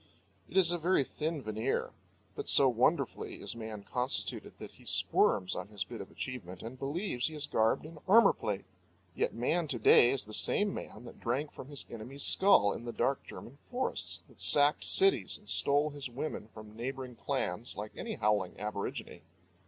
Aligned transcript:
It 0.49 0.57
is 0.57 0.71
a 0.71 0.79
very 0.79 1.03
thin 1.03 1.43
veneer; 1.43 1.93
but 2.33 2.47
so 2.49 2.67
wonderfully 2.67 3.35
is 3.35 3.55
man 3.55 3.83
constituted 3.83 4.55
that 4.57 4.71
he 4.71 4.83
squirms 4.83 5.53
on 5.55 5.67
his 5.67 5.83
bit 5.83 6.01
of 6.01 6.09
achievement 6.09 6.63
and 6.63 6.79
believes 6.79 7.27
he 7.27 7.35
is 7.35 7.45
garbed 7.45 7.85
in 7.85 7.99
armour 8.07 8.33
plate. 8.33 8.65
Yet 9.13 9.35
man 9.35 9.67
to 9.67 9.77
day 9.77 10.09
is 10.09 10.25
the 10.25 10.33
same 10.33 10.73
man 10.73 11.05
that 11.05 11.19
drank 11.19 11.51
from 11.51 11.67
his 11.67 11.85
enemy's 11.87 12.23
skull 12.23 12.73
in 12.73 12.85
the 12.85 12.91
dark 12.91 13.23
German 13.23 13.57
forests, 13.57 14.23
that 14.27 14.41
sacked 14.41 14.83
cities, 14.85 15.37
and 15.37 15.47
stole 15.47 15.91
his 15.91 16.09
women 16.09 16.47
from 16.47 16.75
neighbouring 16.75 17.15
clans 17.15 17.75
like 17.77 17.91
any 17.95 18.15
howling 18.15 18.59
aborigine. 18.59 19.21